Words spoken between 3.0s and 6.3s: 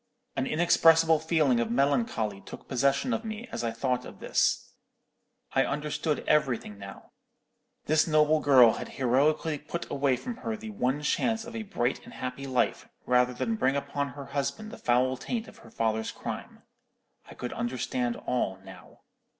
of me as I thought of this. I understood